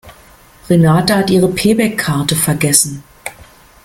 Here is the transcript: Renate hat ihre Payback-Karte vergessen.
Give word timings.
Renate 0.67 1.15
hat 1.15 1.29
ihre 1.29 1.47
Payback-Karte 1.47 2.35
vergessen. 2.35 3.03